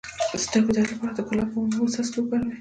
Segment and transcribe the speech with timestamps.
[0.31, 2.55] د سترګو د درد لپاره د ګلاب او اوبو څاڅکي وکاروئ